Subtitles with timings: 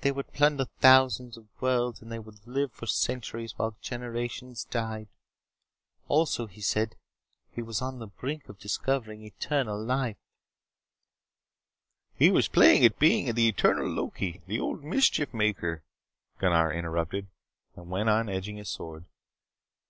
[0.00, 5.08] They would plunder thousands of worlds and they would live for centuries while generations died.
[6.08, 6.96] Also, he said,
[7.50, 10.16] he was on the brink of discovering eternal life"
[12.18, 15.82] "He was playing at being the eternal Loki the old mischief maker"
[16.38, 17.26] Gunnar interrupted
[17.76, 19.04] and went on edging his sword.